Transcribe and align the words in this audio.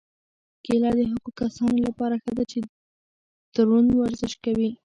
کیله 0.65 0.91
د 0.99 1.01
هغو 1.11 1.29
کسانو 1.39 1.77
لپاره 1.87 2.15
ښه 2.23 2.31
ده 2.37 2.43
چې 2.51 2.59
دروند 3.55 3.89
ورزش 3.93 4.33
کوي. 4.43 4.69